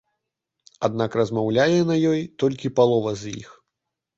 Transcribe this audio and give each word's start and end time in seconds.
Аднак 0.87 1.17
размаўляе 1.21 1.77
на 1.91 1.95
ёй 2.15 2.25
толькі 2.45 2.73
палова 2.81 3.11
з 3.21 3.39
іх. 3.45 3.49